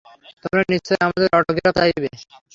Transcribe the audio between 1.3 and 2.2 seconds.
Autograph চাইবে।